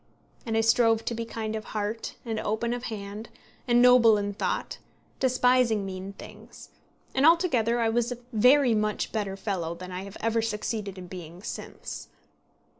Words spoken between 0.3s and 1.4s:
And I strove to be